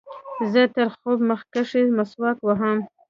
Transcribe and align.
زه 0.51 0.61
تر 0.75 0.87
خوب 0.97 1.17
مخکښي 1.29 1.83
مسواک 1.97 2.37
وهم. 2.43 2.77